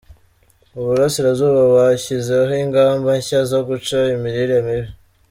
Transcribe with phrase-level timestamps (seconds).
[0.75, 4.89] I Burasirazuba Bashyizeho ingamba nshya zo guca imirire mibi